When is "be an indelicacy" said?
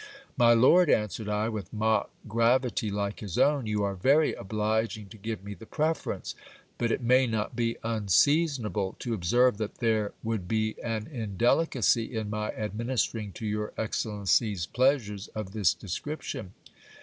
10.47-12.15